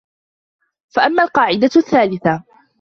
[0.95, 2.43] فَأَمَّا الْقَاعِدَةُ الثَّالِثَةُ